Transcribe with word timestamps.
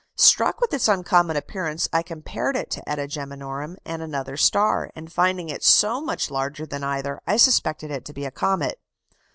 Struck 0.17 0.59
with 0.59 0.73
its 0.73 0.87
uncommon 0.87 1.37
appearance, 1.37 1.87
I 1.93 2.01
compared 2.01 2.55
it 2.55 2.71
to 2.71 2.89
[eta] 2.89 3.03
Geminorum 3.05 3.75
and 3.85 4.01
another 4.01 4.35
star, 4.35 4.89
and 4.95 5.13
finding 5.13 5.49
it 5.49 5.63
so 5.63 6.01
much 6.01 6.31
larger 6.31 6.65
than 6.65 6.83
either, 6.83 7.21
I 7.27 7.37
suspected 7.37 7.91
it 7.91 8.03
to 8.05 8.13
be 8.13 8.25
a 8.25 8.31
comet." 8.31 8.79